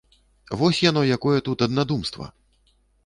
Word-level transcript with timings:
Вось 0.61 0.79
яно 0.89 1.03
якое 1.17 1.37
тут 1.49 1.65
аднадумства! 1.67 2.25